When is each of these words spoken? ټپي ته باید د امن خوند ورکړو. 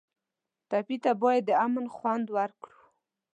ټپي 0.69 0.97
ته 1.03 1.11
باید 1.21 1.43
د 1.47 1.51
امن 1.65 1.85
خوند 1.95 2.25
ورکړو. 2.35 2.79